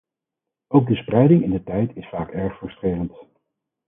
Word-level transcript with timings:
Ook 0.67 0.87
de 0.87 0.95
spreiding 0.95 1.43
in 1.43 1.49
de 1.51 1.63
tijd 1.63 1.95
is 1.95 2.09
vaak 2.09 2.31
erg 2.31 2.57
frustrerend. 2.57 3.15